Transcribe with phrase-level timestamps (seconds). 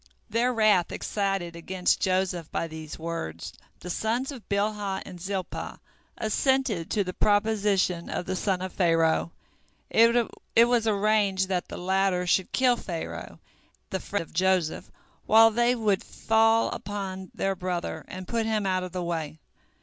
[0.31, 5.79] Their wrath excited against Joseph by these words, the sons of Bilhah and Zilpah
[6.17, 9.31] assented to the proposition of the son of Pharaoh.
[9.91, 13.37] It was arranged that the latter should kill Pharaoh,
[13.91, 14.89] the friend of Joseph,
[15.27, 19.37] while they would fall upon their brother, and put him out of the way.